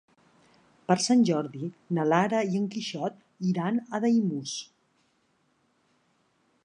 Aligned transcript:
Per 0.91 0.95
Sant 1.07 1.19
Jordi 1.29 1.67
na 1.97 2.05
Lara 2.13 2.39
i 2.53 2.57
en 2.61 2.65
Quixot 2.77 3.21
iran 3.51 3.79
a 3.85 4.01
Daimús. 4.07 4.57